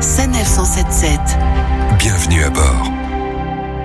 [0.00, 1.20] Sanef 177.
[1.98, 2.90] Bienvenue à bord.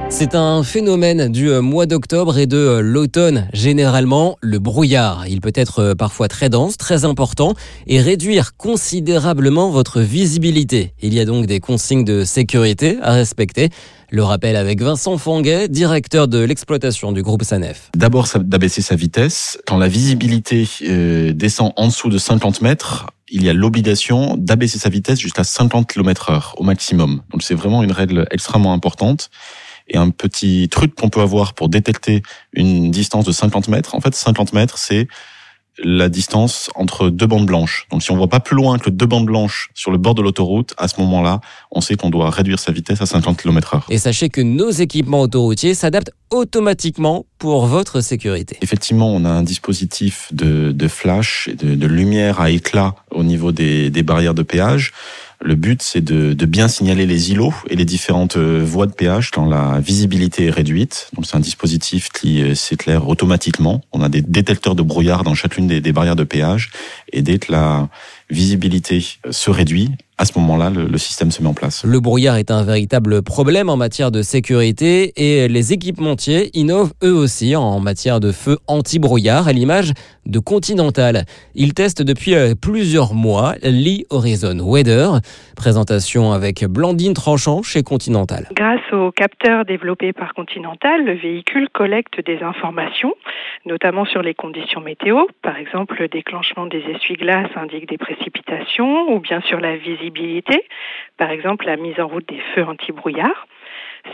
[0.09, 3.48] C'est un phénomène du euh, mois d'octobre et de euh, l'automne.
[3.53, 5.27] Généralement, le brouillard.
[5.27, 7.53] Il peut être euh, parfois très dense, très important
[7.87, 10.94] et réduire considérablement votre visibilité.
[11.02, 13.70] Il y a donc des consignes de sécurité à respecter.
[14.10, 17.91] Le rappel avec Vincent Fanguet, directeur de l'exploitation du groupe Sanef.
[17.96, 19.60] D'abord, d'abaisser sa vitesse.
[19.68, 20.68] Quand la visibilité
[21.36, 25.88] descend en dessous de 50 mètres, il y a l'obligation d'abaisser sa vitesse jusqu'à 50
[25.88, 27.22] km heure au maximum.
[27.31, 29.30] Donc c'est vraiment une règle extrêmement importante.
[29.88, 32.21] Et un petit truc qu'on peut avoir pour détecter
[32.54, 35.07] une distance de 50 mètres, en fait 50 mètres c'est
[35.84, 37.88] la distance entre deux bandes blanches.
[37.92, 40.22] Donc si on voit pas plus loin que deux bandes blanches sur le bord de
[40.22, 43.86] l'autoroute, à ce moment-là, on sait qu'on doit réduire sa vitesse à 50 km heure.
[43.90, 48.58] Et sachez que nos équipements autoroutiers s'adaptent automatiquement pour votre sécurité.
[48.62, 53.24] Effectivement, on a un dispositif de, de flash et de, de, lumière à éclat au
[53.24, 54.94] niveau des, des barrières de péage.
[55.41, 59.32] Le but, c'est de, bien signaler les îlots et les différentes euh, voies de péage
[59.32, 61.09] quand la visibilité est réduite.
[61.13, 63.81] Donc, c'est un dispositif qui euh, s'éclaire automatiquement.
[63.93, 66.71] On a des détecteurs de brouillard dans chacune des, des barrières de péage.
[67.13, 67.87] Et dès que la
[68.29, 71.85] visibilité se réduit, à ce moment-là, le, système se met en place.
[71.85, 77.13] Le brouillard est un véritable problème en matière de sécurité et les équipementiers innovent eux
[77.13, 79.93] aussi en matière de feu anti-brouillard à l'image
[80.25, 81.23] de Continental.
[81.55, 85.21] Ils testent depuis euh, plusieurs mois l'e Horizon Weather.
[85.55, 88.49] Présentation avec Blandine Tranchant chez Continental.
[88.51, 93.13] Grâce aux capteurs développés par Continental, le véhicule collecte des informations,
[93.65, 95.27] notamment sur les conditions météo.
[95.41, 100.08] Par exemple, le déclenchement des essuie-glaces indique des précipitations ou bien sur la visibilité
[101.17, 103.47] par exemple la mise en route des feux anti-brouillard.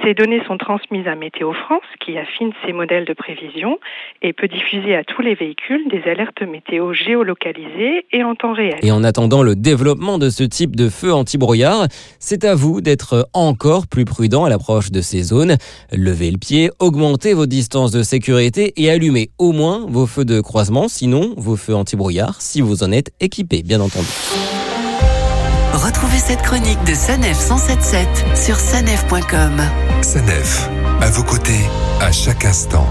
[0.04, 3.80] Ces données sont transmises à Météo France qui affine ses modèles de prévision
[4.22, 8.80] et peut diffuser à tous les véhicules des alertes météo géolocalisées et en temps réel.
[8.82, 11.88] Et en attendant le développement de ce type de feu anti-brouillard,
[12.20, 15.56] c'est à vous d'être encore plus prudent à l'approche de ces zones.
[15.92, 20.42] Levez le pied, augmentez vos distances de sécurité et allumez au moins vos feux de
[20.42, 24.08] croisement, sinon vos feux anti-brouillard si vous en êtes équipé, bien entendu.
[26.06, 29.60] Retrouvez cette chronique de Sanef 177 sur sanef.com.
[30.04, 30.70] Sanef,
[31.02, 31.66] à vos côtés,
[32.00, 32.88] à chaque instant.